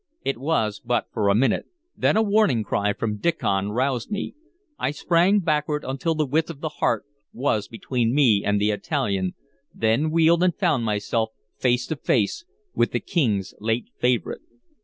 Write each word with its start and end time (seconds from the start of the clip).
It 0.25 0.39
was 0.39 0.81
but 0.83 1.05
for 1.13 1.29
a 1.29 1.35
minute; 1.35 1.67
then 1.95 2.17
a 2.17 2.23
warning 2.23 2.63
cry 2.63 2.91
from 2.91 3.19
Diccon 3.19 3.69
roused 3.69 4.09
me. 4.09 4.33
I 4.79 4.89
sprang 4.89 5.41
backward 5.41 5.83
until 5.87 6.15
the 6.15 6.25
width 6.25 6.49
of 6.49 6.59
the 6.59 6.69
hearth 6.69 7.03
was 7.31 7.67
between 7.67 8.15
me 8.15 8.41
and 8.43 8.59
the 8.59 8.71
Italian, 8.71 9.35
then 9.75 10.09
wheeled 10.09 10.41
and 10.41 10.55
found 10.55 10.85
myself 10.85 11.29
face 11.59 11.85
to 11.85 11.97
face 11.97 12.45
with 12.73 12.93
the 12.93 12.99
King's 12.99 13.53
late 13.59 13.89
favorite. 13.99 14.41